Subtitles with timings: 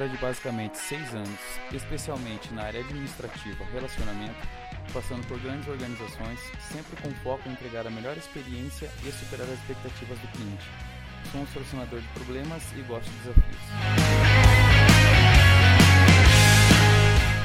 [0.00, 1.40] trajetória de basicamente seis anos,
[1.72, 4.34] especialmente na área administrativa, relacionamento,
[4.92, 9.58] passando por grandes organizações, sempre com foco em entregar a melhor experiência e superar as
[9.58, 10.64] expectativas do cliente.
[11.30, 13.62] Sou um solucionador de problemas e gosto de desafios.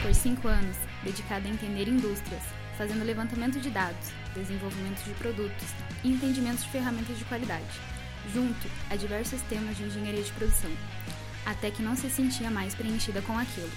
[0.01, 2.43] Por cinco anos, dedicado a entender indústrias,
[2.77, 5.69] fazendo levantamento de dados, desenvolvimento de produtos
[6.03, 7.81] e entendimento de ferramentas de qualidade,
[8.33, 10.71] junto a diversos temas de engenharia de produção,
[11.45, 13.71] até que não se sentia mais preenchida com aquilo.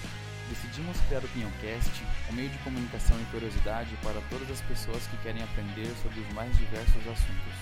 [0.49, 5.17] Decidimos criar o Pinhãocast, um meio de comunicação e curiosidade para todas as pessoas que
[5.17, 7.53] querem aprender sobre os mais diversos assuntos.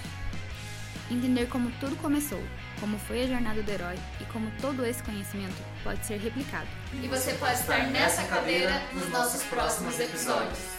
[1.12, 2.42] Entender como tudo começou,
[2.80, 6.68] como foi a jornada do herói e como todo esse conhecimento pode ser replicado.
[6.94, 10.77] E você pode estar nessa cadeira nos nossos próximos episódios.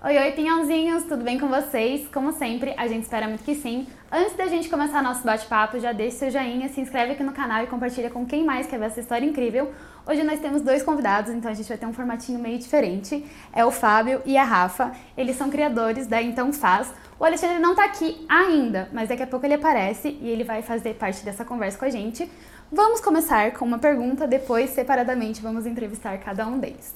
[0.00, 2.06] Oi, oi, pinhãozinhos, tudo bem com vocês?
[2.14, 3.84] Como sempre, a gente espera muito que sim.
[4.12, 7.64] Antes da gente começar nosso bate-papo, já deixa seu joinha, se inscreve aqui no canal
[7.64, 9.72] e compartilha com quem mais quer ver essa história incrível.
[10.06, 13.26] Hoje nós temos dois convidados, então a gente vai ter um formatinho meio diferente.
[13.52, 14.92] É o Fábio e a Rafa.
[15.16, 16.94] Eles são criadores da Então Faz.
[17.18, 20.62] O Alexandre não tá aqui ainda, mas daqui a pouco ele aparece e ele vai
[20.62, 22.30] fazer parte dessa conversa com a gente.
[22.70, 26.94] Vamos começar com uma pergunta, depois, separadamente, vamos entrevistar cada um deles.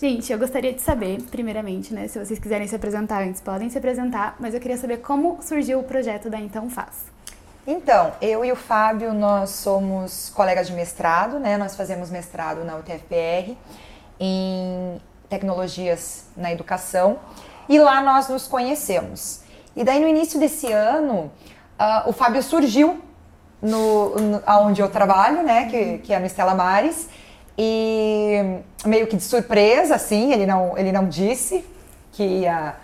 [0.00, 3.76] Gente, eu gostaria de saber, primeiramente, né, se vocês quiserem se apresentar antes, podem se
[3.76, 7.06] apresentar, mas eu queria saber como surgiu o projeto da Então Faz.
[7.66, 11.56] Então, eu e o Fábio, nós somos colegas de mestrado, né?
[11.58, 13.56] Nós fazemos mestrado na UTFPR
[14.20, 17.18] em tecnologias na educação
[17.68, 19.40] e lá nós nos conhecemos.
[19.74, 21.28] E daí no início desse ano,
[21.76, 23.00] uh, o Fábio surgiu
[23.60, 25.68] no, no aonde eu trabalho, né?
[25.68, 27.08] Que, que é no Estela Mares
[27.58, 31.66] e meio que de surpresa, assim, ele não, ele não disse
[32.12, 32.76] que ia,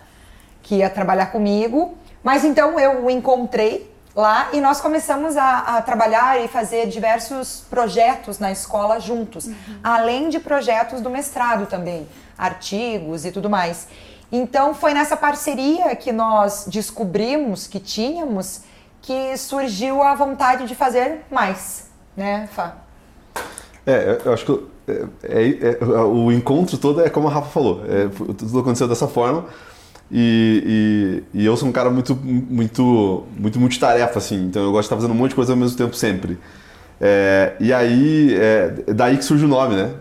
[0.61, 1.97] que ia trabalhar comigo.
[2.21, 7.63] Mas então eu o encontrei lá e nós começamos a, a, trabalhar e fazer diversos
[7.69, 9.55] projetos na escola juntos, uhum.
[9.81, 12.07] além de projetos do mestrado também,
[12.37, 13.87] artigos e tudo mais.
[14.31, 18.61] Então foi nessa parceria que nós descobrimos que tínhamos
[19.01, 22.84] que surgiu a vontade de fazer mais, né, Fá?
[23.85, 27.83] É, eu acho que é, é, é, o encontro todo é como a Rafa falou,
[27.87, 29.45] é, tudo aconteceu dessa forma.
[30.11, 34.81] E, e, e, eu sou um cara muito, muito, muito multitarefa, assim, então eu gosto
[34.81, 36.37] de estar fazendo um monte de coisa ao mesmo tempo sempre.
[37.01, 39.91] É, e aí, é daí que surge o nome, né?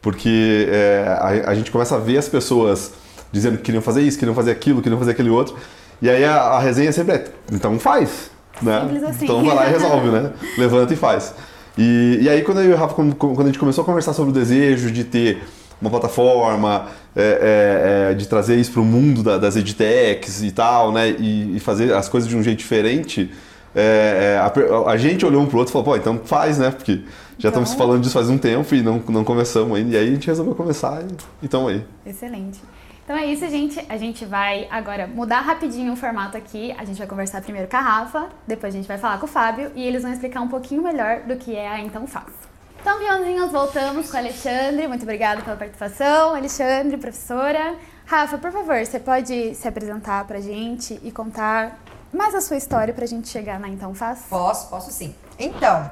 [0.00, 2.92] Porque é, a, a, gente começa a ver as pessoas
[3.32, 5.56] dizendo que queriam fazer isso, queriam fazer aquilo, queriam fazer aquele outro.
[6.00, 8.30] E aí a, a resenha sempre é, então faz,
[8.62, 8.82] né?
[9.08, 9.24] Assim.
[9.24, 10.32] Então vai lá e resolve, né?
[10.56, 11.34] Levanta e faz.
[11.76, 14.30] E, e aí, quando, eu e o Rafa, quando a gente começou a conversar sobre
[14.30, 15.42] o desejo de ter
[15.80, 20.50] uma plataforma, é, é, é, de trazer isso para o mundo da, das edtechs e
[20.50, 23.30] tal, né, e, e, fazer as coisas de um jeito diferente,
[23.74, 26.58] é, é, a, a, gente olhou um para o outro e falou, pô, então faz,
[26.58, 27.00] né, porque
[27.38, 27.62] já então...
[27.62, 30.26] estamos falando disso faz um tempo e não, não começamos ainda, e aí a gente
[30.26, 31.06] resolveu começar e
[31.42, 31.82] então aí.
[32.06, 32.60] Excelente.
[33.04, 33.84] Então é isso, gente.
[33.88, 36.74] A gente vai agora mudar rapidinho o formato aqui.
[36.78, 39.28] A gente vai conversar primeiro com a Rafa, depois a gente vai falar com o
[39.28, 42.32] Fábio e eles vão explicar um pouquinho melhor do que é a Então Faz.
[42.80, 44.88] Então, peãozinhos, voltamos com o Alexandre.
[44.88, 46.34] Muito obrigada pela participação.
[46.34, 47.76] Alexandre, professora.
[48.06, 51.78] Rafa, por favor, você pode se apresentar pra gente e contar
[52.12, 54.26] mais a sua história pra gente chegar na Então Faz?
[54.30, 55.14] Posso, posso sim.
[55.38, 55.90] Então,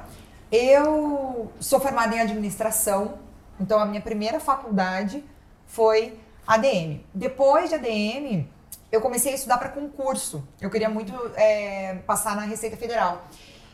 [0.51, 3.15] eu sou formada em administração,
[3.59, 5.23] então a minha primeira faculdade
[5.65, 7.01] foi ADM.
[7.13, 8.47] Depois de ADM,
[8.91, 10.47] eu comecei a estudar para concurso.
[10.61, 13.25] Eu queria muito é, passar na Receita Federal.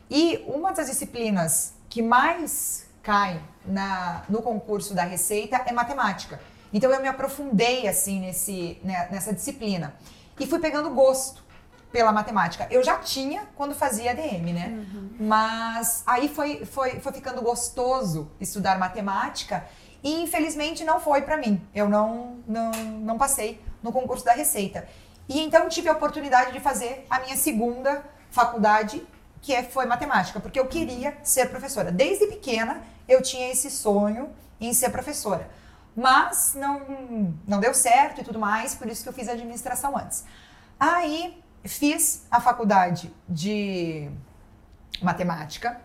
[0.10, 6.40] E uma das disciplinas que mais cai na, no concurso da Receita é matemática.
[6.72, 9.96] Então eu me aprofundei assim nesse, né, nessa disciplina
[10.40, 11.44] e fui pegando gosto
[11.92, 12.68] pela matemática.
[12.70, 14.68] Eu já tinha quando fazia ADM, né?
[14.68, 15.10] Uhum.
[15.20, 19.66] Mas aí foi, foi, foi ficando gostoso estudar matemática
[20.04, 21.62] e infelizmente não foi para mim.
[21.74, 24.88] Eu não, não, não passei no concurso da Receita.
[25.28, 29.06] E então tive a oportunidade de fazer a minha segunda faculdade,
[29.42, 31.92] que é, foi matemática, porque eu queria ser professora.
[31.92, 34.30] Desde pequena eu tinha esse sonho
[34.60, 35.50] em ser professora.
[35.96, 40.24] Mas não, não deu certo e tudo mais, por isso que eu fiz administração antes.
[40.80, 44.10] Aí fiz a faculdade de
[45.02, 45.80] matemática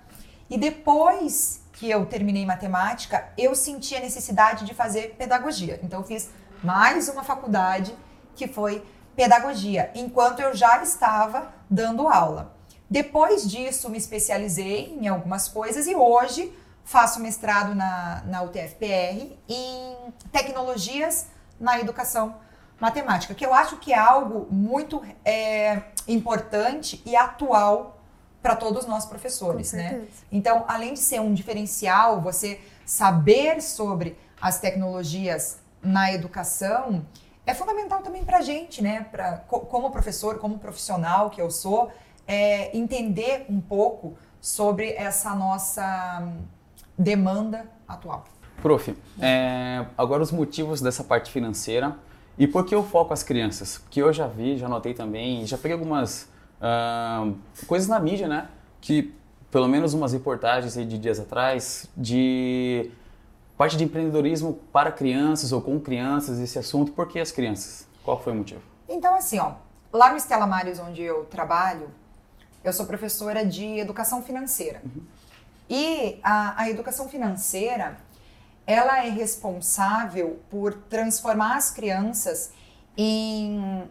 [0.49, 5.79] e depois que eu terminei matemática, eu senti a necessidade de fazer pedagogia.
[5.83, 6.31] Então eu fiz
[6.63, 7.95] mais uma faculdade
[8.35, 8.83] que foi
[9.15, 12.57] pedagogia, enquanto eu já estava dando aula.
[12.89, 16.51] Depois disso, me especializei em algumas coisas e hoje
[16.85, 19.97] faço mestrado na, na UTFPR em
[20.33, 21.27] tecnologias
[21.61, 22.37] na educação
[22.81, 28.01] matemática, que eu acho que é algo muito é, importante e atual
[28.45, 30.03] para todos nós professores, né?
[30.31, 37.07] Então, além de ser um diferencial, você saber sobre as tecnologias na educação
[37.47, 39.07] é fundamental também para a gente, né?
[39.11, 41.91] Pra, como professor, como profissional que eu sou,
[42.29, 46.29] é, entender um pouco sobre essa nossa
[46.99, 48.25] demanda atual.
[48.61, 51.97] Prof, é, agora os motivos dessa parte financeira
[52.37, 53.81] e por que eu foco as crianças?
[53.89, 56.29] Que eu já vi, já notei também, já peguei algumas
[56.65, 58.49] uh, coisas na mídia, né?
[58.81, 59.15] Que
[59.51, 62.91] pelo menos umas reportagens de dias atrás de
[63.57, 66.91] parte de empreendedorismo para crianças ou com crianças, esse assunto.
[66.93, 67.87] Por que as crianças?
[68.03, 68.61] Qual foi o motivo?
[68.89, 69.53] Então, assim, ó,
[69.93, 71.89] lá no Estela Maris, onde eu trabalho,
[72.65, 74.83] eu sou professora de educação financeira.
[74.85, 75.03] Uhum.
[75.71, 77.97] E a, a educação financeira,
[78.67, 82.53] ela é responsável por transformar as crianças
[82.97, 83.85] em,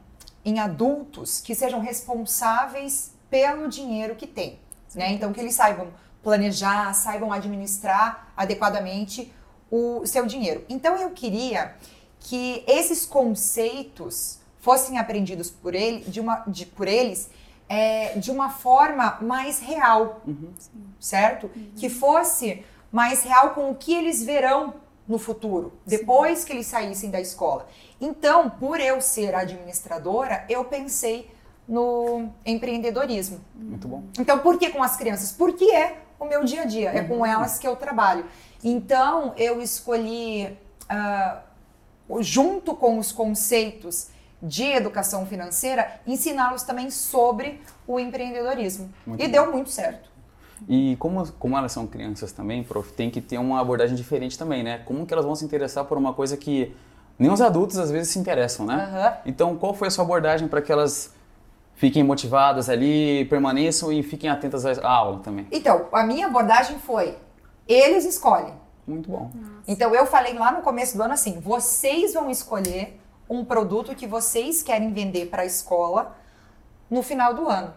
[0.46, 4.60] em adultos que sejam responsáveis pelo dinheiro que têm.
[4.96, 5.12] Né?
[5.14, 5.88] Então, que eles saibam
[6.24, 9.32] planejar, saibam administrar adequadamente
[9.70, 10.64] o seu dinheiro.
[10.70, 11.76] Então eu queria
[12.20, 17.30] que esses conceitos fossem aprendidos por ele, de uma, de, por eles
[17.68, 20.54] é, de uma forma mais real, uhum.
[21.00, 21.50] certo?
[21.56, 21.72] Uhum.
[21.76, 24.76] Que fosse mais real com o que eles verão
[25.08, 26.46] no futuro, depois Sim.
[26.46, 27.68] que eles saíssem da escola.
[28.00, 31.30] Então, por eu ser administradora, eu pensei
[31.68, 33.40] no empreendedorismo.
[33.56, 34.04] Muito bom.
[34.20, 35.32] Então, por que com as crianças?
[35.32, 37.26] Porque é o meu dia a dia, é com uhum.
[37.26, 38.26] elas que eu trabalho.
[38.64, 40.58] Então, eu escolhi,
[40.90, 44.08] uh, junto com os conceitos
[44.42, 48.94] de educação financeira, ensiná-los também sobre o empreendedorismo.
[49.06, 49.32] Muito e bom.
[49.32, 50.13] deu muito certo.
[50.68, 54.64] E como, como elas são crianças também, prof, tem que ter uma abordagem diferente também,
[54.64, 54.80] né?
[54.86, 56.76] Como que elas vão se interessar por uma coisa que
[57.18, 58.76] nem os adultos às vezes se interessam, né?
[58.76, 59.32] Uhum.
[59.32, 61.14] Então, qual foi a sua abordagem para que elas
[61.76, 65.48] fiquem motivadas ali, permaneçam e fiquem atentas à aula também?
[65.52, 67.18] Então, a minha abordagem foi
[67.68, 68.54] eles escolhem.
[68.86, 69.32] Muito bom.
[69.34, 69.52] Nossa.
[69.68, 73.00] Então eu falei lá no começo do ano assim: vocês vão escolher
[73.30, 76.16] um produto que vocês querem vender para a escola
[76.90, 77.74] no final do ano.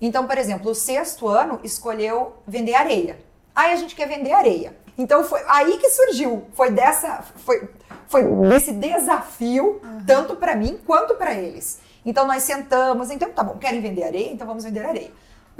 [0.00, 3.18] Então, por exemplo, o sexto ano escolheu vender areia.
[3.54, 4.76] Aí a gente quer vender areia.
[4.96, 7.70] Então foi aí que surgiu, foi dessa, foi,
[8.06, 10.04] foi desse desafio uhum.
[10.06, 11.80] tanto para mim quanto para eles.
[12.04, 15.10] Então nós sentamos, então tá bom, querem vender areia, então vamos vender areia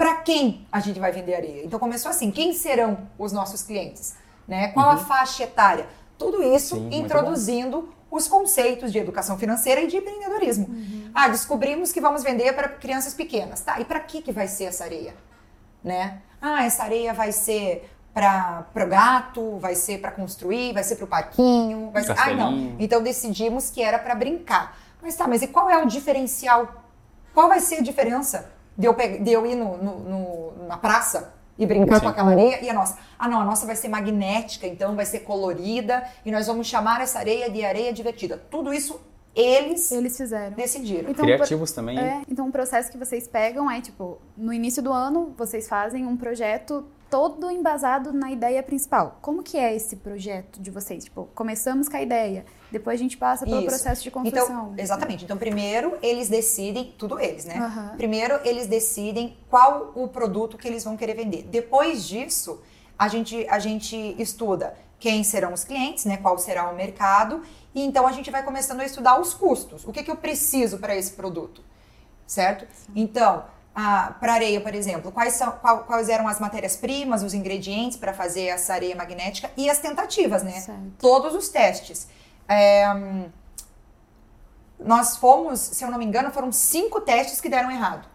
[0.01, 1.63] para quem a gente vai vender areia.
[1.63, 4.15] Então começou assim, quem serão os nossos clientes?
[4.47, 4.69] Né?
[4.69, 4.93] Qual uhum.
[4.93, 5.85] a faixa etária?
[6.17, 10.67] Tudo isso Sim, introduzindo os conceitos de educação financeira e de empreendedorismo.
[10.67, 11.09] Uhum.
[11.15, 13.61] Ah, descobrimos que vamos vender para crianças pequenas.
[13.61, 15.15] Tá, e para que, que vai ser essa areia?
[15.81, 16.21] Né?
[16.41, 21.05] Ah, essa areia vai ser para o gato, vai ser para construir, vai ser para
[21.05, 21.89] o parquinho.
[21.91, 22.19] Vai ser...
[22.19, 22.75] Ah, não.
[22.77, 24.77] Então decidimos que era para brincar.
[25.01, 26.83] Mas tá, mas e qual é o diferencial?
[27.33, 31.33] Qual vai ser a diferença de eu, de eu ir no, no, no, na praça
[31.57, 32.01] e brincar Sim.
[32.01, 32.97] com aquela areia e a nossa?
[33.17, 37.01] Ah, não, a nossa vai ser magnética, então vai ser colorida e nós vamos chamar
[37.01, 38.37] essa areia de areia divertida.
[38.49, 38.99] Tudo isso
[39.35, 40.55] eles, eles fizeram.
[40.55, 41.09] Decidiram.
[41.09, 41.97] Então, Criativos também.
[41.97, 46.05] É, então um processo que vocês pegam é tipo, no início do ano, vocês fazem
[46.05, 49.19] um projeto todo embasado na ideia principal.
[49.21, 51.05] Como que é esse projeto de vocês?
[51.05, 53.67] Tipo, começamos com a ideia, depois a gente passa pelo Isso.
[53.67, 54.71] processo de então, construção.
[54.71, 55.25] Então, exatamente.
[55.25, 57.59] Então, primeiro eles decidem, tudo eles, né?
[57.59, 57.97] Uhum.
[57.97, 61.43] Primeiro eles decidem qual o produto que eles vão querer vender.
[61.43, 62.61] Depois disso,
[62.97, 66.17] a gente, a gente estuda quem serão os clientes, né?
[66.17, 67.41] Qual será o mercado.
[67.75, 69.85] E então a gente vai começando a estudar os custos.
[69.85, 71.61] O que, que eu preciso para esse produto?
[72.25, 72.65] Certo?
[72.95, 78.13] Então, para areia, por exemplo, quais, são, qual, quais eram as matérias-primas, os ingredientes para
[78.13, 80.59] fazer essa areia magnética e as tentativas, né?
[80.59, 80.81] Certo.
[80.99, 82.07] Todos os testes.
[82.47, 82.85] É,
[84.79, 88.07] nós fomos, se eu não me engano, foram cinco testes que deram errado.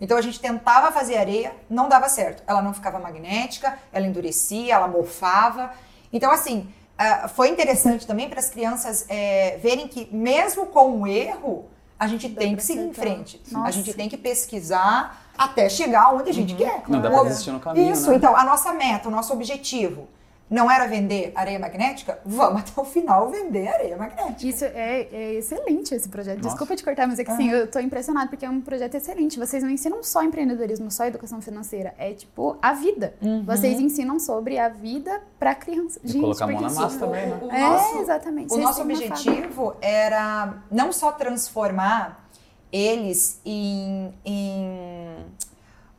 [0.00, 2.42] Então a gente tentava fazer areia, não dava certo.
[2.46, 5.72] Ela não ficava magnética, ela endurecia, ela mofava.
[6.12, 11.06] Então, assim, uh, foi interessante também para as crianças é, verem que, mesmo com o
[11.06, 11.66] erro,
[11.98, 13.42] a gente tem que seguir em frente.
[13.52, 13.68] Nossa.
[13.68, 16.58] A gente tem que pesquisar até chegar onde a gente uhum.
[16.58, 16.82] quer.
[16.88, 18.16] Não dá para desistir no caminho, Isso, né?
[18.16, 20.08] então, a nossa meta, o nosso objetivo
[20.50, 22.18] não era vender areia magnética?
[22.26, 24.46] Vamos até o final vender areia magnética.
[24.46, 26.38] Isso é, é excelente esse projeto.
[26.38, 26.48] Nossa.
[26.48, 29.38] Desculpa te cortar, mas é que sim, eu tô impressionada porque é um projeto excelente.
[29.38, 31.94] Vocês não ensinam só empreendedorismo, só educação financeira.
[31.96, 33.14] É tipo a vida.
[33.22, 33.44] Uhum.
[33.44, 36.00] Vocês ensinam sobre a vida para criança.
[36.02, 37.40] E Gente, colocar a mão na massa também, né?
[37.52, 38.46] é, nosso, exatamente.
[38.46, 42.28] O Vocês nosso objetivo era não só transformar
[42.72, 44.12] eles em.
[44.24, 45.16] em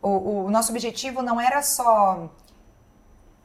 [0.02, 2.30] o, o nosso objetivo não era só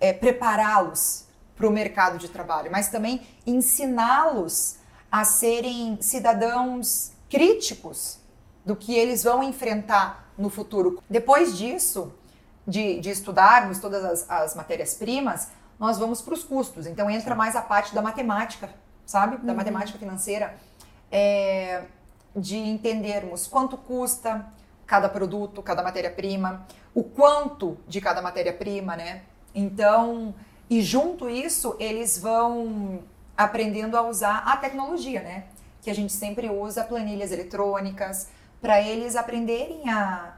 [0.00, 1.26] é, prepará-los
[1.56, 4.76] para o mercado de trabalho, mas também ensiná-los
[5.10, 8.18] a serem cidadãos críticos
[8.64, 11.02] do que eles vão enfrentar no futuro.
[11.08, 12.12] Depois disso,
[12.66, 15.48] de, de estudarmos todas as, as matérias-primas,
[15.78, 16.86] nós vamos para os custos.
[16.86, 18.70] Então entra mais a parte da matemática,
[19.06, 19.38] sabe?
[19.38, 20.54] Da matemática financeira.
[21.10, 21.84] É,
[22.34, 24.44] de entendermos quanto custa
[24.86, 29.22] cada produto, cada matéria-prima, o quanto de cada matéria-prima, né?
[29.56, 30.34] Então,
[30.68, 33.00] e junto isso, eles vão
[33.34, 35.44] aprendendo a usar a tecnologia, né?
[35.80, 38.28] Que a gente sempre usa planilhas eletrônicas
[38.60, 40.34] para eles aprenderem a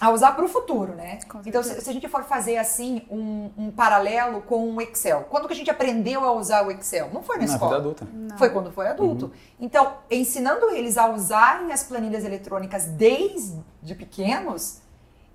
[0.00, 1.20] a usar para o futuro, né?
[1.46, 5.46] Então, se, se, a gente for fazer assim um, um, paralelo com o Excel, quando
[5.46, 7.08] que a gente aprendeu a usar o Excel?
[7.12, 7.76] Não foi na, na escola.
[7.76, 8.08] adulta.
[8.12, 8.36] Não.
[8.36, 9.26] Foi quando foi adulto.
[9.26, 9.32] Uhum.
[9.60, 14.81] Então, ensinando eles a usarem as planilhas eletrônicas desde pequenos,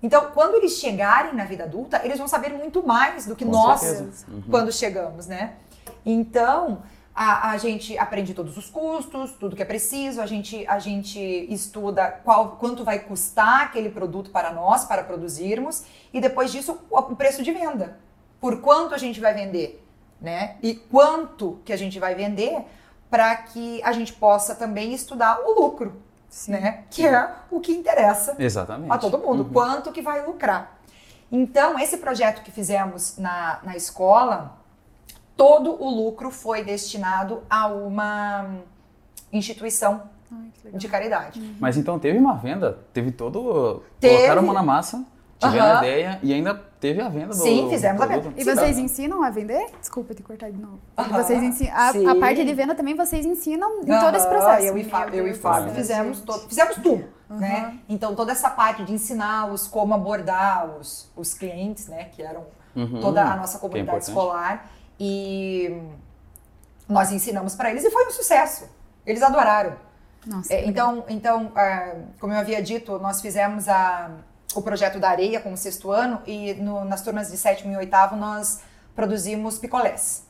[0.02, 3.50] então, quando eles chegarem na vida adulta, eles vão saber muito mais do que com
[3.50, 4.42] nós uhum.
[4.48, 5.54] quando chegamos, né?
[6.06, 6.82] Então,
[7.14, 11.18] a, a, gente aprende todos os custos, tudo que é preciso, a gente, a gente
[11.52, 16.96] estuda qual, quanto vai custar aquele produto para nós, para produzirmos, e depois disso o,
[16.96, 17.98] o preço de venda.
[18.40, 19.84] Por quanto a gente vai vender,
[20.20, 20.56] né?
[20.62, 22.64] E quanto que a gente vai vender
[23.10, 26.00] para que a gente possa também estudar o lucro,
[26.38, 26.52] Sim.
[26.52, 26.84] né?
[26.88, 28.92] Que é o que interessa Exatamente.
[28.92, 29.52] a todo mundo, uhum.
[29.52, 30.78] quanto que vai lucrar.
[31.32, 34.56] Então, esse projeto que fizemos na, na escola,
[35.36, 38.50] todo o lucro foi destinado a uma
[39.32, 41.40] instituição Ai, de caridade.
[41.40, 41.56] Uhum.
[41.58, 43.82] Mas então teve uma venda, teve todo.
[43.98, 44.14] Teve.
[44.14, 45.04] Colocaram a mão na massa,
[45.40, 45.72] tiveram uhum.
[45.72, 48.32] a ideia e ainda teve a venda do Sim, fizemos a venda.
[48.36, 49.70] E vocês ensinam a vender?
[49.80, 50.78] Desculpa te cortar de novo.
[50.96, 51.04] Uhum.
[51.04, 54.66] Vocês ensinam, a, a, parte de venda também vocês ensinam em todo esse processo.
[54.66, 57.04] Eu e Fábio, eu e Fábio fizemos, todo, fizemos tudo.
[57.28, 57.78] Né?
[57.88, 62.04] Então toda essa parte de ensiná-los como abordar os, os clientes, né?
[62.04, 63.00] Que eram uhum.
[63.00, 65.82] toda a nossa é comunidade é escolar e
[66.88, 68.68] nós ensinamos para eles e foi um sucesso.
[69.04, 69.76] Eles adoraram.
[70.26, 74.10] Nossa, é, então, então ah, como eu havia dito, nós fizemos a,
[74.54, 78.16] o projeto da areia como sexto ano e no, nas turmas de sétimo e oitavo
[78.16, 78.60] nós
[78.94, 80.26] produzimos picolés.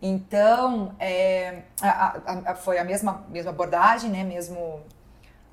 [0.00, 4.24] Então, é, a, a, foi a mesma, mesma abordagem, né?
[4.24, 4.80] Mesmo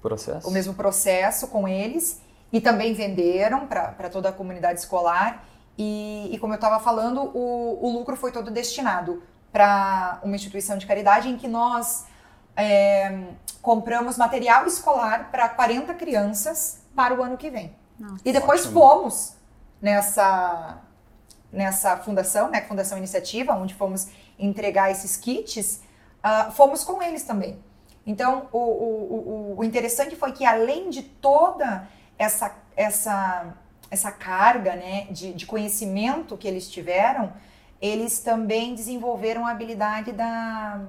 [0.02, 0.48] processo.
[0.48, 2.20] O mesmo processo com eles
[2.52, 5.46] e também venderam para toda a comunidade escolar.
[5.78, 10.78] E, e como eu estava falando, o, o, lucro foi todo destinado para uma instituição
[10.78, 12.06] de caridade em que nós
[12.56, 13.26] é,
[13.62, 17.79] compramos material escolar para 40 crianças para o ano que vem.
[18.00, 18.80] Nossa, e depois ótimo.
[18.80, 19.34] fomos
[19.82, 20.82] nessa,
[21.52, 25.82] nessa fundação, né, Fundação Iniciativa, onde fomos entregar esses kits,
[26.24, 27.60] uh, fomos com eles também.
[28.06, 31.88] Então, o, o, o, o interessante foi que além de toda
[32.18, 33.54] essa, essa
[33.90, 37.34] essa carga né, de, de conhecimento que eles tiveram,
[37.82, 40.82] eles também desenvolveram a habilidade da,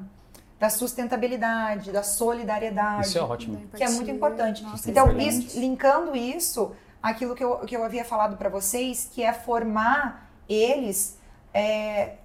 [0.58, 3.06] da sustentabilidade, da solidariedade.
[3.06, 3.62] Isso é ótimo.
[3.74, 4.62] Que é muito importante.
[4.62, 6.72] Nossa, então, isso, linkando isso,
[7.02, 11.18] aquilo que eu, que eu havia falado para vocês, que é formar eles
[11.52, 12.16] é,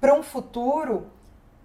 [0.00, 1.06] para um futuro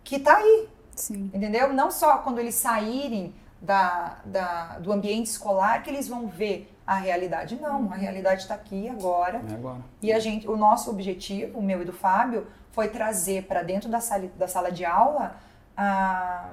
[0.03, 0.69] que está aí.
[0.95, 1.31] Sim.
[1.33, 1.73] Entendeu?
[1.73, 6.95] Não só quando eles saírem da, da, do ambiente escolar que eles vão ver a
[6.95, 9.41] realidade não, a realidade está aqui agora.
[9.49, 9.79] É agora.
[10.01, 13.89] E a gente, o nosso objetivo, o meu e do Fábio, foi trazer para dentro
[13.89, 15.37] da sala, da sala de aula
[15.77, 16.49] a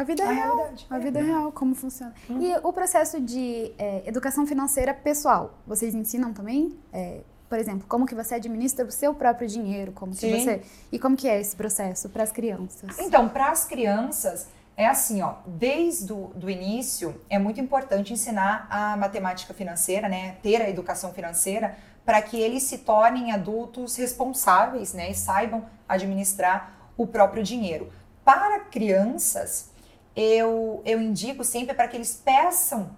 [0.00, 0.86] a vida a real, realidade.
[0.88, 1.22] a vida é.
[1.22, 2.14] real, como funciona.
[2.28, 2.40] Hum.
[2.40, 6.78] E o processo de é, educação financeira pessoal, vocês ensinam também?
[6.90, 10.98] É, por exemplo, como que você administra o seu próprio dinheiro, como que você e
[10.98, 12.98] como que é esse processo para as crianças?
[12.98, 18.66] Então, para as crianças é assim, ó, desde o do início é muito importante ensinar
[18.70, 21.76] a matemática financeira, né, ter a educação financeira
[22.06, 27.92] para que eles se tornem adultos responsáveis, né, e saibam administrar o próprio dinheiro.
[28.24, 29.69] Para crianças,
[30.14, 32.90] eu, eu indico sempre para que eles peçam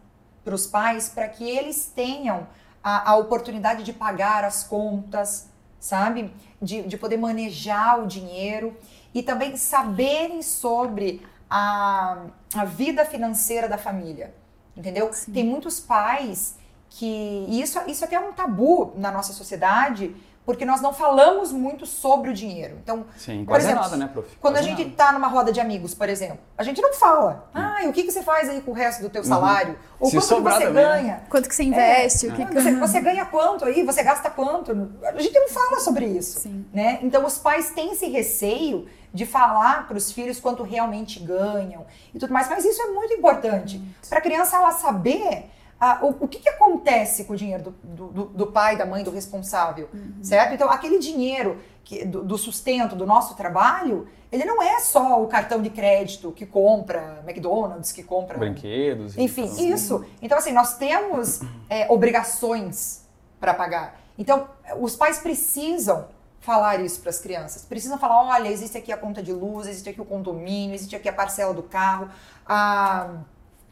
[0.45, 2.47] para os pais para que eles tenham
[2.83, 6.33] a, a oportunidade de pagar as contas, sabe?
[6.61, 8.77] De, de poder manejar o dinheiro
[9.15, 14.35] e também saberem sobre a, a vida financeira da família.
[14.77, 15.13] Entendeu?
[15.13, 15.33] Sim.
[15.33, 16.57] Tem muitos pais
[16.89, 17.47] que.
[17.49, 21.87] E isso, isso até é um tabu na nossa sociedade, porque nós não falamos muito
[21.87, 22.77] sobre o dinheiro.
[22.83, 24.29] Então, Sim, por exemplo, nada, né, prof?
[24.41, 27.49] Quando quase a gente está numa roda de amigos, por exemplo, a gente não fala.
[27.55, 27.61] Hum.
[27.61, 29.73] Ah, o que, que você faz aí com o resto do teu salário?
[29.73, 29.79] Uhum.
[30.01, 30.83] Ou Se quanto que você também, né?
[30.83, 31.23] ganha?
[31.29, 32.27] Quanto que você investe?
[32.27, 32.55] É, o que, que...
[32.55, 33.85] Você, você, ganha quanto aí?
[33.85, 34.73] Você gasta quanto?
[35.05, 36.41] A gente não fala sobre isso.
[36.41, 36.67] Sim.
[36.73, 36.99] Né?
[37.03, 41.85] Então, os pais têm esse receio de falar para os filhos quanto realmente ganham
[42.15, 42.49] e tudo mais.
[42.49, 45.51] Mas isso é muito importante para a criança ela saber
[45.85, 49.03] ah, o, o que, que, acontece com o dinheiro do, do, do, pai, da mãe,
[49.03, 50.23] do responsável, uhum.
[50.23, 50.55] certo?
[50.55, 55.27] Então, aquele dinheiro que, do, do, sustento do nosso trabalho, ele não é só o
[55.27, 58.39] cartão de crédito que compra McDonald's, que compra...
[58.39, 59.19] Brinquedos.
[59.19, 60.05] Enfim, isso.
[60.23, 63.05] Então, assim, nós temos é, obrigações
[63.41, 64.01] para pagar.
[64.17, 64.47] Então,
[64.79, 66.07] os pais precisam
[66.39, 67.65] falar isso para as crianças.
[67.65, 71.09] Precisam falar, olha, existe aqui a conta de luz, existe aqui o condomínio, existe aqui
[71.09, 72.09] a parcela do carro,
[72.47, 73.17] a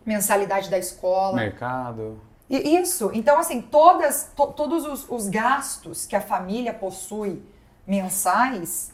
[0.04, 1.36] mensalidade da escola.
[1.36, 2.20] Mercado.
[2.48, 3.10] E isso.
[3.14, 7.42] Então, assim, todas, to, todos os, os, gastos que a família possui
[7.86, 8.92] mensais,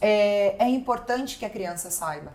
[0.00, 2.32] é, é, importante que a criança saiba.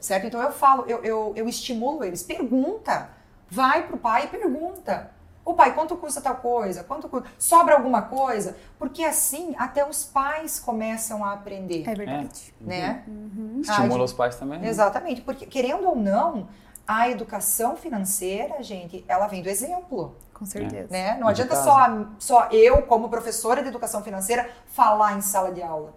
[0.00, 0.26] Certo?
[0.26, 2.22] Então, eu falo, eu, eu, eu estimulo eles.
[2.22, 3.10] Pergunta.
[3.48, 5.10] Vai pro pai e pergunta.
[5.44, 6.84] O pai, quanto custa tal coisa?
[6.84, 7.28] Quanto custa?
[7.38, 8.56] Sobra alguma coisa?
[8.78, 11.88] Porque assim, até os pais começam a aprender.
[11.88, 12.54] É verdade.
[12.60, 12.64] É.
[12.64, 13.04] Né?
[13.08, 13.60] Uhum.
[13.60, 14.64] Estimula os pais também.
[14.64, 15.22] Exatamente.
[15.22, 16.48] Porque, querendo ou não,
[16.90, 20.16] a educação financeira, gente, ela vem do exemplo.
[20.34, 20.88] Com certeza.
[20.90, 21.16] Né?
[21.20, 21.76] Não adianta só,
[22.18, 25.94] só eu, como professora de educação financeira, falar em sala de aula.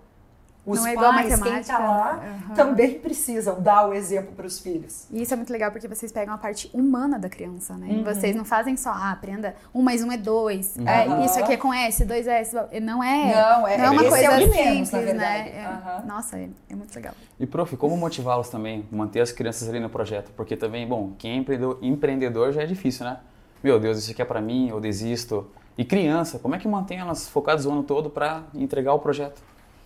[0.66, 2.56] Os não é pais, quem está lá, uhum.
[2.56, 5.08] também precisam dar o exemplo para os filhos.
[5.12, 7.88] E isso é muito legal porque vocês pegam a parte humana da criança, né?
[7.90, 8.04] Uhum.
[8.06, 10.88] Vocês não fazem só, ah, aprenda um mais um é dois, uhum.
[10.88, 14.04] é, isso aqui é com S, dois S, não é, não, é, não é uma
[14.04, 15.50] coisa é simples, menos, né?
[15.50, 17.14] É, nossa, é, é, muito legal.
[17.38, 20.32] E prof, como motivá-los também, manter as crianças ali no projeto?
[20.32, 23.18] Porque também, bom, quem é empreendedor, empreendedor já é difícil, né?
[23.62, 25.46] Meu Deus, isso aqui é para mim, eu desisto.
[25.78, 29.42] E criança, como é que mantém elas focadas o ano todo para entregar o projeto?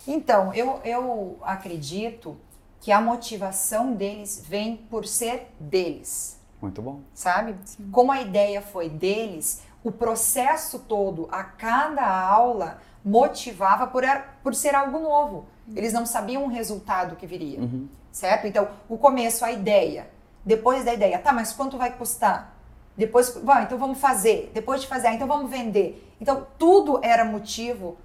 [0.08, 2.38] Então, eu, eu acredito
[2.80, 6.40] que a motivação deles vem por ser deles.
[6.62, 7.02] Muito bom.
[7.14, 7.56] Sabe?
[7.66, 7.90] Sim.
[7.92, 14.04] Como a ideia foi deles, o processo todo, a cada aula, motivava por,
[14.42, 15.46] por ser algo novo.
[15.76, 17.60] Eles não sabiam o resultado que viria.
[17.60, 17.88] Uhum.
[18.12, 18.48] Certo?
[18.48, 20.10] Então, o começo, a ideia.
[20.46, 22.56] Depois da ideia, tá, mas quanto vai custar?
[22.96, 24.50] Depois, bom, então vamos fazer.
[24.54, 26.16] Depois de fazer, ah, então vamos vender.
[26.20, 27.98] Então, tudo era motivo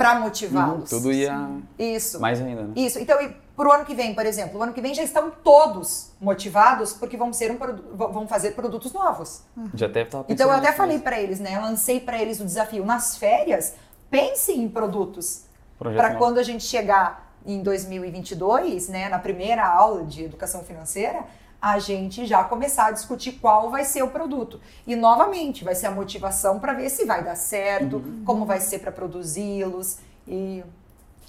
[0.00, 0.90] para motivá-los.
[0.90, 2.18] Uhum, tudo ia isso.
[2.18, 2.62] mais ainda.
[2.62, 2.72] Né?
[2.74, 2.98] Isso.
[2.98, 3.18] Então,
[3.54, 6.94] para o ano que vem, por exemplo, o ano que vem já estão todos motivados
[6.94, 7.58] porque vão ser um
[7.94, 9.42] vão fazer produtos novos.
[9.54, 9.68] Uhum.
[9.74, 11.60] Já deve estar Então eu até falei para eles, né?
[11.60, 13.74] Lancei para eles o desafio nas férias,
[14.10, 15.44] pensem em produtos
[15.78, 21.24] para quando a gente chegar em 2022, né, na primeira aula de educação financeira,
[21.60, 24.60] a gente já começar a discutir qual vai ser o produto.
[24.86, 28.22] E novamente, vai ser a motivação para ver se vai dar certo, uhum.
[28.24, 30.64] como vai ser para produzi-los e,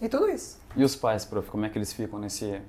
[0.01, 0.59] e tudo isso.
[0.75, 2.61] E os pais, prof, como é que eles ficam nesse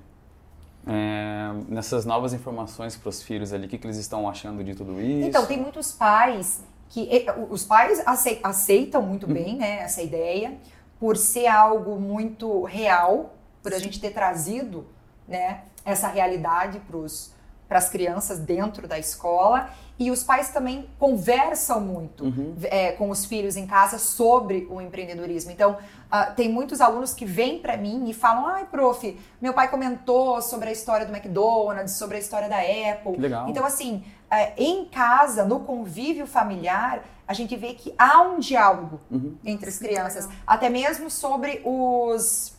[0.85, 4.75] é, nessas novas informações para os filhos ali, o que, que eles estão achando de
[4.75, 5.27] tudo isso?
[5.27, 8.03] Então, tem muitos pais que os pais
[8.43, 9.33] aceitam muito uhum.
[9.33, 10.57] bem né, essa ideia,
[10.99, 14.85] por ser algo muito real, por a gente ter trazido
[15.27, 17.33] né, essa realidade para os
[17.73, 22.55] para as crianças dentro da escola e os pais também conversam muito uhum.
[22.65, 25.49] é, com os filhos em casa sobre o empreendedorismo.
[25.49, 29.71] Então, uh, tem muitos alunos que vêm para mim e falam: ai, prof, meu pai
[29.71, 33.17] comentou sobre a história do McDonald's, sobre a história da Apple.
[33.17, 33.49] Legal.
[33.49, 39.01] Então, assim, uh, em casa, no convívio familiar, a gente vê que há um diálogo
[39.09, 39.35] uhum.
[39.43, 42.52] entre as crianças, até mesmo sobre os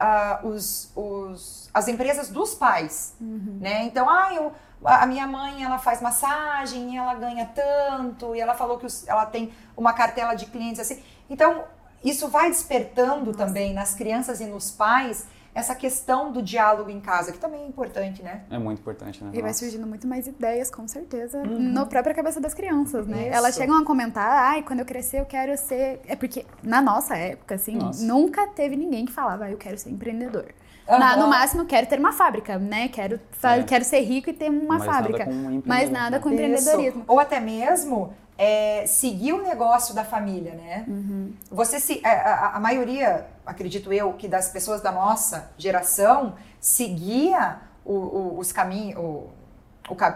[0.00, 3.58] uh, os, os, as empresas dos pais, uhum.
[3.60, 3.84] né?
[3.84, 4.52] Então, ah, eu,
[4.84, 9.06] a minha mãe ela faz massagem e ela ganha tanto e ela falou que os,
[9.06, 11.02] ela tem uma cartela de clientes assim.
[11.28, 11.64] Então,
[12.02, 13.38] isso vai despertando Nossa.
[13.38, 17.66] também nas crianças e nos pais essa questão do diálogo em casa, que também é
[17.66, 18.42] importante, né?
[18.50, 19.30] É muito importante, né?
[19.34, 21.72] E vai surgindo muito mais ideias, com certeza, uhum.
[21.72, 23.28] na própria cabeça das crianças, né?
[23.28, 23.36] Isso.
[23.36, 26.00] Elas chegam a comentar, ai, quando eu crescer eu quero ser...
[26.06, 28.04] É porque na nossa época, assim, nossa.
[28.04, 30.46] nunca teve ninguém que falava, ah, eu quero ser empreendedor.
[30.88, 30.98] Uhum.
[30.98, 32.88] Na, no máximo, quero ter uma fábrica, né?
[32.88, 33.62] Quero, é.
[33.62, 35.26] quero ser rico e ter uma Mas fábrica.
[35.26, 37.04] Nada Mas nada com empreendedorismo.
[37.06, 40.86] Ou até mesmo é, seguir o negócio da família, né?
[40.88, 41.30] Uhum.
[41.50, 47.58] Você se, a, a, a, maioria, acredito eu, que das pessoas da nossa geração seguia
[47.84, 49.28] o, o, os caminhos, o,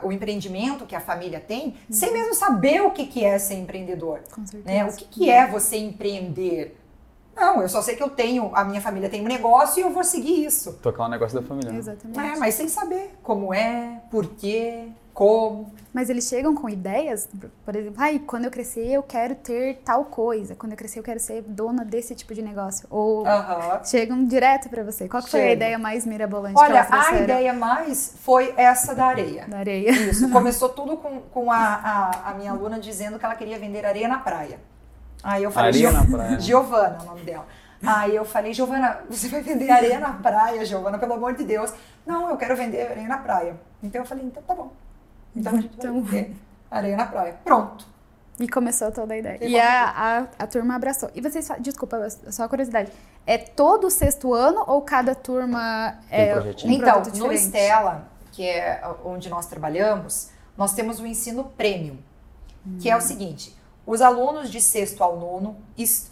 [0.03, 1.75] o, empreendimento que a família tem, uhum.
[1.91, 4.21] sem mesmo saber o que, que é ser empreendedor.
[4.35, 4.75] Com certeza.
[4.75, 4.87] Né?
[4.87, 6.81] O que, que é você empreender?
[7.37, 9.91] Não, eu só sei que eu tenho, a minha família tem um negócio e eu
[9.91, 10.73] vou seguir isso.
[10.81, 11.73] Tocar o um negócio da família.
[11.73, 11.79] Né?
[11.79, 12.19] Exatamente.
[12.19, 15.73] É, mas sem saber como é, por quê, como.
[15.93, 17.29] Mas eles chegam com ideias,
[17.65, 21.05] por exemplo, ai, quando eu crescer eu quero ter tal coisa, quando eu crescer eu
[21.05, 22.89] quero ser dona desse tipo de negócio.
[22.91, 23.85] Ou uh -huh.
[23.89, 25.09] chegam direto para você.
[25.09, 29.47] Qual foi a ideia mais mirabolante Olha, a ideia mais foi essa da areia.
[29.47, 29.93] Da areia.
[29.93, 33.87] Isso, começou tudo com, com a, a, a minha aluna dizendo que ela queria vender
[33.87, 34.59] areia na praia.
[35.23, 36.41] Aí eu falei, areia na praia.
[36.41, 37.47] Giovana, o nome dela.
[37.87, 41.73] Aí eu falei, Giovana, você vai vender areia na praia, Giovana, pelo amor de Deus.
[42.05, 43.57] Não, eu quero vender areia na praia.
[43.83, 44.73] Então eu falei, então tá bom.
[45.35, 46.35] Então a gente vai então...
[46.71, 47.39] areia na praia.
[47.45, 47.95] Pronto.
[48.39, 49.39] E começou toda a ideia.
[49.41, 51.09] E, e a, a, a, turma abraçou.
[51.15, 52.91] E vocês, desculpa, só curiosidade.
[53.27, 58.83] É todo o sexto ano ou cada turma é um Então, no Estela, que é
[59.05, 61.97] onde nós trabalhamos, nós temos o ensino premium,
[62.67, 62.79] hum.
[62.81, 65.57] que é o seguinte: Os alunos de sexto ao nono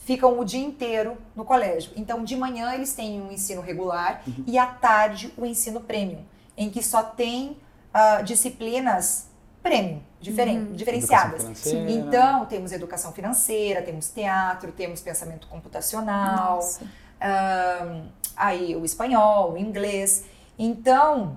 [0.04, 1.92] ficam o dia inteiro no colégio.
[1.96, 4.44] Então, de manhã eles têm um ensino regular uhum.
[4.46, 6.24] e à tarde o ensino premium,
[6.56, 7.56] em que só tem
[7.94, 9.28] uh, disciplinas
[9.62, 10.72] premium, diferente, uhum.
[10.72, 11.66] diferenciadas.
[11.66, 18.02] Então, temos educação financeira, temos teatro, temos pensamento computacional, uh,
[18.36, 20.24] aí o espanhol, o inglês.
[20.58, 21.36] Então,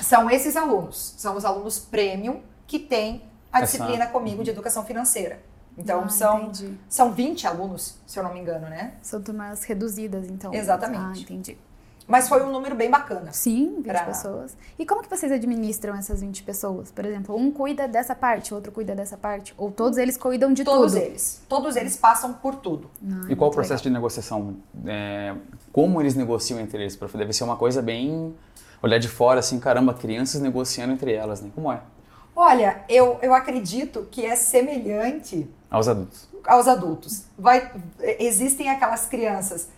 [0.00, 3.78] são esses alunos, são os alunos premium que têm a Essa...
[3.78, 5.40] disciplina comigo de educação financeira.
[5.78, 6.50] Então, ah, são,
[6.88, 8.94] são 20 alunos, se eu não me engano, né?
[9.02, 10.52] São turmas reduzidas, então.
[10.54, 11.20] Exatamente.
[11.20, 11.58] Ah, entendi.
[12.06, 13.32] Mas foi um número bem bacana.
[13.32, 14.04] Sim, 20 pra...
[14.04, 14.56] pessoas.
[14.78, 16.90] E como que vocês administram essas 20 pessoas?
[16.90, 19.52] Por exemplo, um cuida dessa parte, outro cuida dessa parte?
[19.58, 21.00] Ou todos eles cuidam de todos tudo?
[21.00, 21.42] Todos eles.
[21.48, 22.88] Todos eles passam por tudo.
[23.04, 23.90] Ah, e qual o processo legal.
[23.90, 24.56] de negociação?
[24.86, 25.34] É,
[25.72, 26.96] como eles negociam entre eles?
[26.96, 28.34] Deve ser uma coisa bem...
[28.82, 31.50] Olhar de fora, assim, caramba, crianças negociando entre elas, né?
[31.54, 31.80] Como é?
[32.36, 36.28] Olha, eu, eu acredito que é semelhante aos adultos.
[36.46, 37.24] Aos adultos.
[37.38, 37.72] Vai,
[38.18, 39.68] existem aquelas crianças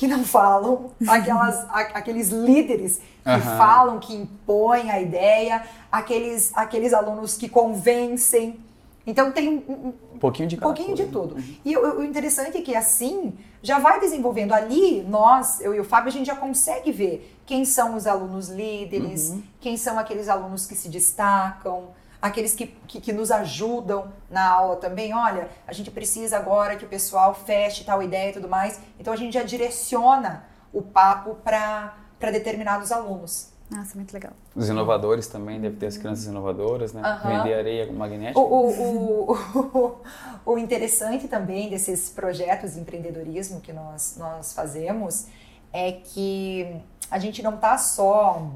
[0.00, 3.56] que não falam, aquelas, a, aqueles líderes que uhum.
[3.58, 8.58] falam, que impõem a ideia, aqueles, aqueles alunos que convencem.
[9.06, 11.36] Então tem um, um pouquinho de, um pouquinho de tudo.
[11.62, 15.84] E o, o, interessante é que assim já vai desenvolvendo ali, nós, eu e o
[15.84, 19.42] Fábio, a gente já consegue ver quem são os alunos líderes, uhum.
[19.60, 21.88] quem são aqueles alunos que se destacam,
[22.20, 25.14] aqueles que, que, que, nos ajudam na aula também.
[25.14, 28.80] Olha, a gente precisa agora que o pessoal feche tal ideia e tudo mais.
[28.98, 33.50] Então a gente já direciona o papo para determinados alunos.
[33.70, 34.32] Nossa, muito legal.
[34.54, 37.02] Os inovadores também, deve ter as crianças inovadoras, né?
[37.02, 37.36] Uhum.
[37.36, 38.38] Vender areia magnética.
[38.38, 40.00] O, o, o,
[40.52, 45.26] o, interessante também desses projetos de empreendedorismo que nós, nós fazemos
[45.72, 48.50] é que a gente não está só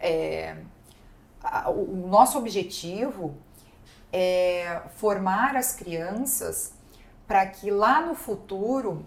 [0.00, 0.56] é,
[1.68, 3.34] o nosso objetivo
[4.12, 6.72] é formar as crianças
[7.26, 9.04] para que lá no futuro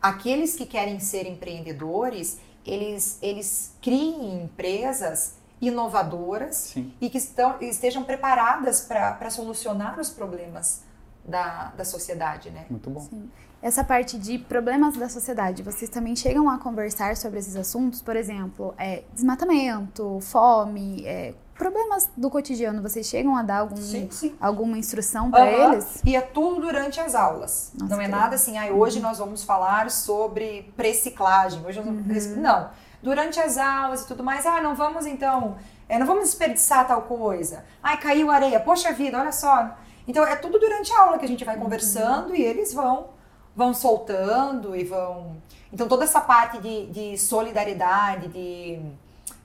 [0.00, 6.92] aqueles que querem ser empreendedores eles, eles criem empresas inovadoras Sim.
[7.00, 10.82] e que estão, estejam preparadas para solucionar os problemas
[11.24, 12.66] da, da sociedade, né?
[12.70, 13.00] Muito bom.
[13.00, 13.30] Sim.
[13.62, 18.00] Essa parte de problemas da sociedade, vocês também chegam a conversar sobre esses assuntos?
[18.00, 24.08] Por exemplo, é, desmatamento, fome, é, problemas do cotidiano, vocês chegam a dar algum, sim,
[24.10, 24.34] sim.
[24.40, 25.72] alguma instrução para uhum.
[25.74, 26.00] eles?
[26.06, 27.70] E é tudo durante as aulas.
[27.78, 29.02] Nossa, não é nada assim, ah, hoje uhum.
[29.02, 31.62] nós vamos falar sobre preciclagem.
[31.66, 32.02] Hoje uhum.
[32.38, 32.70] Não.
[33.02, 37.02] Durante as aulas e tudo mais, ah, não vamos então, é, não vamos desperdiçar tal
[37.02, 37.62] coisa.
[37.82, 39.76] Ai, caiu areia, poxa vida, olha só.
[40.08, 41.64] Então é tudo durante a aula que a gente vai uhum.
[41.64, 43.20] conversando e eles vão
[43.54, 45.36] vão soltando e vão.
[45.70, 48.80] Então toda essa parte de, de solidariedade, de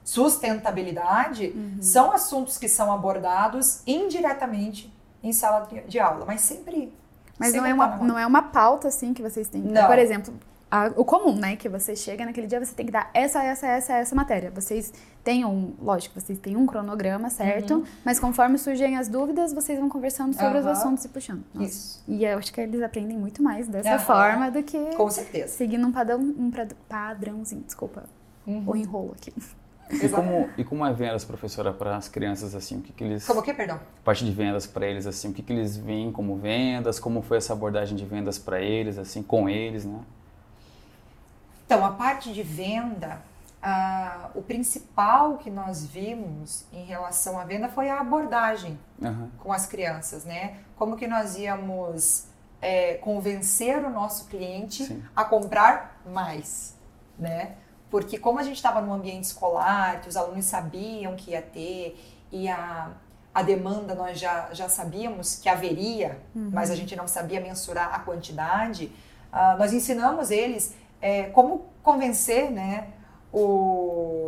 [0.05, 1.77] sustentabilidade, uhum.
[1.81, 6.93] são assuntos que são abordados indiretamente em sala de, de aula, mas sempre.
[7.37, 9.61] Mas sempre não, é uma, não é uma pauta assim que vocês têm.
[9.61, 9.87] Não.
[9.87, 10.33] Por exemplo,
[10.69, 11.55] a, o comum, né?
[11.55, 14.51] Que você chega naquele dia, você tem que dar essa, essa, essa, essa matéria.
[14.51, 17.75] Vocês têm um, lógico, vocês têm um cronograma, certo?
[17.75, 17.83] Uhum.
[18.05, 20.59] Mas conforme surgem as dúvidas, vocês vão conversando sobre uhum.
[20.59, 21.43] os assuntos e puxando.
[21.53, 21.67] Nossa.
[21.67, 22.03] Isso.
[22.07, 23.99] E eu acho que eles aprendem muito mais dessa uhum.
[23.99, 25.47] forma do que Com certeza.
[25.47, 26.51] seguindo um padrão, um
[26.87, 28.03] padrãozinho, desculpa,
[28.45, 28.63] uhum.
[28.67, 29.33] o enrolo aqui.
[29.89, 33.25] E como, e como é vendas, professora, para as crianças, assim, o que, que eles...
[33.25, 33.79] Como que, perdão?
[34.03, 37.37] Parte de vendas para eles, assim, o que, que eles veem como vendas, como foi
[37.37, 39.99] essa abordagem de vendas para eles, assim, com eles, né?
[41.65, 43.21] Então, a parte de venda,
[44.33, 49.29] o principal que nós vimos em relação à venda foi a abordagem uhum.
[49.39, 50.57] com as crianças, né?
[50.75, 52.27] Como que nós íamos
[52.61, 55.03] é, convencer o nosso cliente Sim.
[55.15, 56.75] a comprar mais,
[57.17, 57.55] né?
[57.95, 61.97] Porque como a gente estava num ambiente escolar, que os alunos sabiam que ia ter
[62.29, 62.91] e a,
[63.33, 66.49] a demanda nós já, já sabíamos que haveria, uhum.
[66.51, 68.91] mas a gente não sabia mensurar a quantidade,
[69.31, 72.89] uh, nós ensinamos eles é, como convencer né,
[73.31, 73.39] os,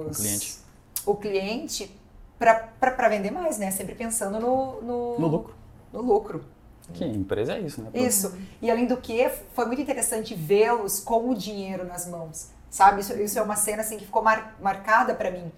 [0.05, 0.57] o cliente,
[1.05, 1.99] o cliente
[2.39, 3.69] para vender mais, né?
[3.71, 5.55] Sempre pensando no, no, no lucro.
[5.91, 6.45] No lucro.
[6.93, 7.89] Que empresa é isso, né?
[7.93, 8.33] Isso.
[8.61, 13.01] E além do que, foi muito interessante vê-los com o dinheiro nas mãos, sabe?
[13.01, 15.51] Isso, isso é uma cena assim que ficou mar, marcada para mim,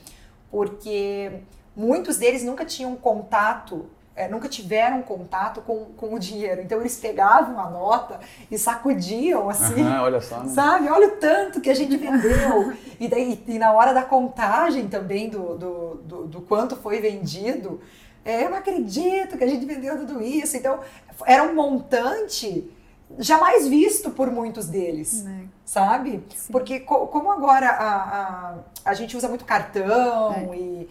[0.49, 1.41] porque
[1.75, 6.59] muitos deles nunca tinham contato é, nunca tiveram contato com, com o dinheiro.
[6.61, 8.19] Então eles pegavam a nota
[8.51, 9.81] e sacudiam assim.
[9.81, 10.41] Uhum, olha só.
[10.41, 10.49] Né?
[10.49, 10.89] Sabe?
[10.89, 12.73] Olha o tanto que a gente vendeu.
[12.99, 17.79] e, daí, e na hora da contagem também do, do, do, do quanto foi vendido,
[18.25, 20.57] é, eu não acredito que a gente vendeu tudo isso.
[20.57, 20.81] Então
[21.25, 22.69] era um montante
[23.17, 25.43] jamais visto por muitos deles, é.
[25.69, 26.23] Sabe?
[26.35, 26.51] Sim.
[26.51, 28.55] Porque co como agora a, a,
[28.85, 30.55] a, gente usa muito cartão é.
[30.57, 30.89] e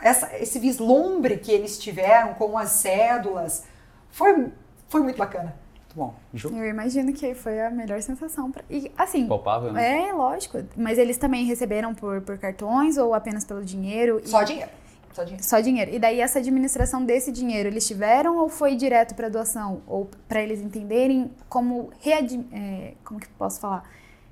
[0.00, 3.64] essa, esse vislumbre que eles tiveram com as cédulas
[4.08, 5.56] foi muito bacana.
[5.74, 6.14] Muito bom.
[6.32, 6.56] Ju?
[6.56, 8.52] Eu imagino que foi a melhor sensação.
[8.52, 8.62] Pra...
[8.70, 10.10] E, assim, Palpável, né?
[10.10, 10.62] é lógico.
[10.76, 14.20] Mas eles também receberam por, por cartões ou apenas pelo dinheiro?
[14.22, 14.70] E- Só dinheiro.
[15.12, 15.44] Só dinheiro.
[15.44, 15.90] Só dinheiro.
[15.94, 19.82] E daí essa administração desse dinheiro, eles tiveram ou foi direto para doação?
[19.86, 23.84] Ou para eles entenderem como readi- é, como que eu posso falar?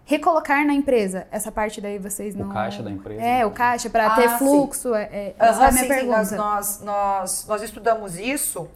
[0.05, 1.27] Recolocar na empresa.
[1.31, 2.49] Essa parte daí vocês não.
[2.49, 3.23] O caixa da empresa.
[3.23, 4.39] É, o caixa para Ah, ter sim.
[4.39, 4.95] fluxo.
[4.95, 6.37] É, é, essa é a minha sim, sim, nós, pergunta.
[6.37, 8.69] nós, nós, nós estudamos isso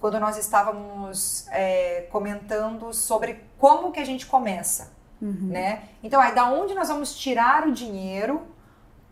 [0.00, 5.82] quando nós estávamos é, comentando sobre como que a gente começa, né?
[6.02, 8.42] Então, aí, da onde nós vamos tirar o dinheiro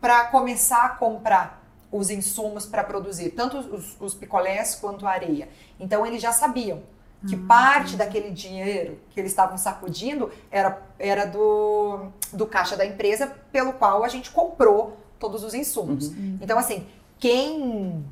[0.00, 1.60] para começar a comprar
[1.90, 5.48] os insumos para produzir, tanto os, os picolés quanto a areia.
[5.79, 6.83] Então, eles já sabiam
[7.29, 13.26] que parte daquele dinheiro que eles estavam sacudindo era, era do, do caixa da empresa
[13.53, 16.09] pelo qual a gente comprou todos os insumos.
[16.40, 16.87] Então, assim,
[17.18, 18.03] quem,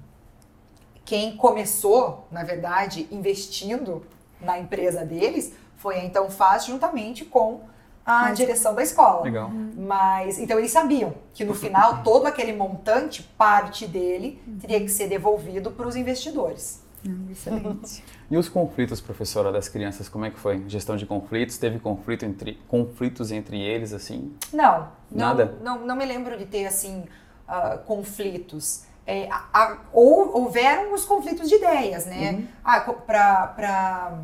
[1.04, 4.04] quem começou, na verdade, investindo
[4.40, 7.62] na empresa deles foi a Então Faz juntamente com
[8.08, 9.22] a Mas- direção da escola.
[9.22, 9.50] Legal.
[9.76, 15.08] Mas, então eles sabiam que no final todo aquele montante, parte dele, teria que ser
[15.08, 16.82] devolvido para os investidores.
[17.06, 18.02] Hum, Excelente.
[18.30, 20.62] E os conflitos, professora, das crianças, como é que foi?
[20.68, 21.56] Gestão de conflitos?
[21.56, 24.34] Teve conflito entre, conflitos entre eles, assim?
[24.52, 25.54] Não, não, Nada?
[25.62, 27.04] Não, não me lembro de ter assim
[27.46, 28.82] ah, conflitos.
[29.06, 32.32] É, a- a- ou houveram os conflitos de ideias, né?
[32.32, 32.46] Uhum.
[32.62, 34.18] Ah, para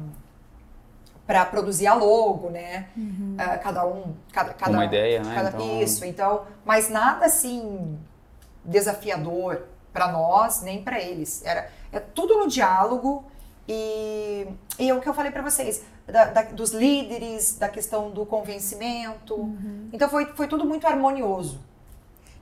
[1.26, 2.88] para produzir a logo, né?
[3.38, 5.34] Ah, cada um, cada, cada Uma ideia, né?
[5.34, 7.98] cada- Então- Isso, então, mas nada assim
[8.64, 11.42] desafiador para nós nem para eles.
[11.44, 13.24] Era é tudo no diálogo
[13.68, 14.46] e,
[14.78, 18.26] e é o que eu falei para vocês da- da- dos líderes, da questão do
[18.26, 19.34] convencimento.
[19.92, 21.60] Então foi, foi tudo muito harmonioso.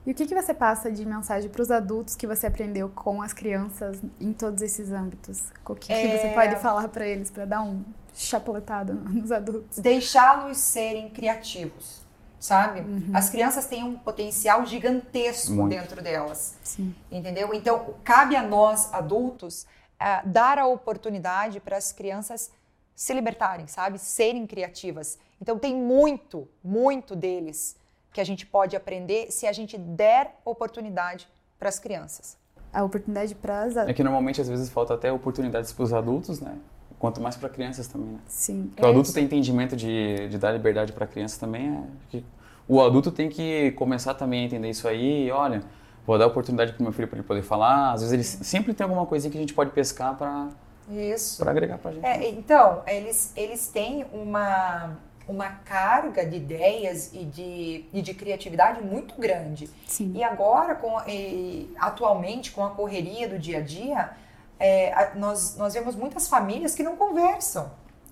[0.05, 3.23] E o que, que você passa de mensagem para os adultos que você aprendeu com
[3.23, 5.45] as crianças em todos esses âmbitos?
[5.65, 6.19] O que, que É.
[6.19, 9.79] você pode falar para eles para dar um chapuletado nos adultos?
[9.79, 12.03] Deixá-los serem criativos,
[12.41, 12.83] sabe?
[13.15, 15.71] As crianças têm um potencial gigantesco Muito.
[15.71, 16.57] dentro delas.
[16.65, 16.93] Sim.
[17.11, 17.55] Entendeu?
[17.55, 19.67] Então, cabe a nós, adultos,
[20.01, 22.51] ah, dar a oportunidade para as crianças
[22.95, 24.01] se libertarem, sabe?
[24.01, 25.17] Serem criativas.
[25.41, 27.77] Então, tem muito, muito deles
[28.13, 32.37] que a gente pode aprender se a gente der oportunidade para as crianças.
[32.73, 36.41] A oportunidade para as É que normalmente às vezes falta até oportunidades para os adultos,
[36.41, 36.57] né?
[36.99, 38.19] Quanto mais para crianças também, né?
[38.27, 38.67] Sim.
[38.69, 41.69] Porque o adulto tem entendimento de, de dar liberdade para a criança também.
[41.69, 42.25] É que
[42.69, 45.31] o adulto tem que começar também a entender isso aí.
[45.31, 45.63] Olha,
[46.07, 47.93] vou dar oportunidade para meu filho para ele poder falar.
[47.93, 50.49] Às vezes ele sempre tem alguma coisinha que a gente pode pescar para
[50.89, 51.47] Isso.
[51.47, 52.07] agregar para gente.
[52.07, 54.97] É, então, eles, eles têm uma,
[55.29, 59.69] uma carga de ideias e de, e de criatividade muito grande.
[59.87, 60.13] Sim.
[60.15, 64.11] E agora, com, e, atualmente, com a correria do dia a dia,
[64.59, 67.71] é, nós, nós vemos muitas famílias que não conversam,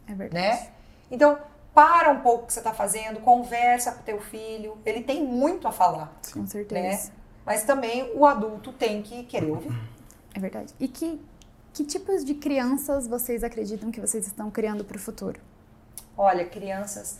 [0.09, 0.45] É verdade.
[0.47, 0.69] né?
[1.11, 1.39] Então,
[1.75, 5.25] para um pouco o que você está fazendo, conversa com o teu filho, ele tem
[5.25, 7.13] muito a falar, Com certeza.
[7.47, 9.73] mas também o adulto tem que querer ouvir.
[10.35, 10.73] É verdade.
[10.81, 11.21] E que,
[11.73, 15.41] que tipos de crianças vocês acreditam que vocês estão criando para o futuro?
[16.23, 17.19] Olha, crianças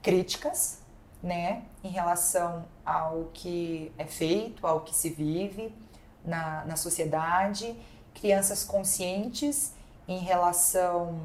[0.00, 0.78] críticas,
[1.22, 5.70] né, em relação ao que é feito, ao que se vive
[6.24, 7.78] na, na sociedade,
[8.14, 9.74] crianças conscientes
[10.08, 11.20] em relação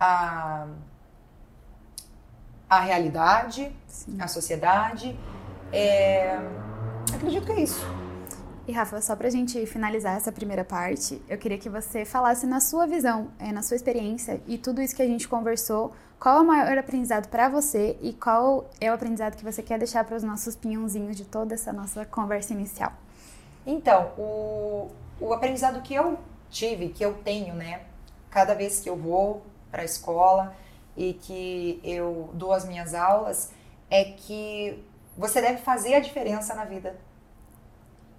[0.00, 0.66] à,
[2.68, 4.20] à realidade, Sim.
[4.20, 5.16] à sociedade.
[5.72, 6.36] É,
[7.14, 8.01] acredito que é isso.
[8.72, 12.58] E Rafa, só pra gente finalizar essa primeira parte, eu queria que você falasse na
[12.58, 16.40] sua visão, eh, na sua experiência e tudo isso que a gente conversou, qual é
[16.40, 20.16] o maior aprendizado pra você e qual é o aprendizado que você quer deixar para
[20.16, 22.94] os nossos pinhãozinhos de toda essa nossa conversa inicial?
[23.66, 27.82] Então, o, o aprendizado que eu tive, que eu tenho, né,
[28.30, 30.56] cada vez que eu vou para a escola
[30.96, 33.50] e que eu dou as minhas aulas,
[33.90, 34.82] é que
[35.14, 36.96] você deve fazer a diferença na vida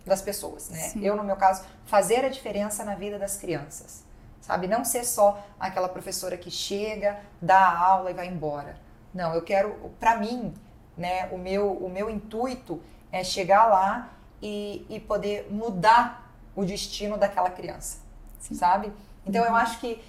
[0.06, 0.80] das pessoas, né?
[0.80, 1.06] Sim.
[1.06, 4.04] Eu, no meu caso, fazer a diferença na vida das crianças,
[4.42, 4.68] sabe?
[4.68, 8.78] Não ser só aquela professora que chega, dá a aula e vai embora.
[9.14, 10.54] Não, eu quero, para mim,
[10.98, 14.10] né, o meu, o meu intuito é chegar lá
[14.42, 18.00] e, e poder mudar o destino daquela criança,
[18.40, 18.56] Sim.
[18.56, 18.92] sabe?
[19.26, 20.04] Então eu acho que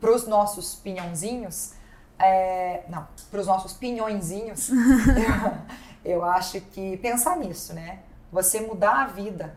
[0.00, 1.72] para os nossos pinhãozinhos,
[2.18, 5.52] é, não, para os nossos pinhõezinhos, eu,
[6.18, 8.00] eu acho que pensar nisso, né?
[8.30, 9.54] Você mudar a vida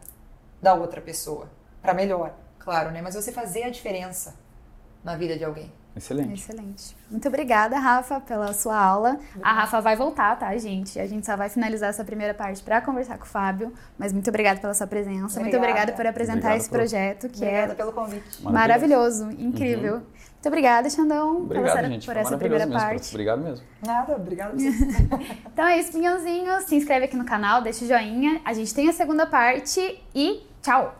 [0.61, 1.49] da outra pessoa
[1.81, 3.01] para melhor, claro, né?
[3.01, 4.35] Mas você fazer a diferença
[5.03, 5.71] na vida de alguém.
[5.93, 6.39] Excelente.
[6.41, 6.95] Excelente.
[7.09, 9.19] Muito obrigada, Rafa, pela sua aula.
[9.43, 10.97] A Rafa vai voltar, tá, gente?
[10.97, 14.29] A gente só vai finalizar essa primeira parte para conversar com o Fábio, mas muito
[14.29, 15.19] obrigada pela sua presença.
[15.41, 15.57] Muito Obrigada.
[15.67, 18.41] obrigada por apresentar Obrigado esse por- projeto, que Obrigada é pelo convite.
[18.41, 20.01] maravilhoso, incrível.
[20.41, 22.05] Muito obrigada, Xandão, por Obrigado, essa, gente.
[22.07, 22.81] por essa primeira mesmo.
[22.81, 23.09] parte.
[23.09, 23.63] Obrigado mesmo.
[23.85, 24.57] Nada, você.
[25.53, 26.63] Então é isso, pinhãozinhos.
[26.63, 28.41] Se inscreve aqui no canal, deixa o joinha.
[28.43, 30.95] A gente tem a segunda parte e tchau!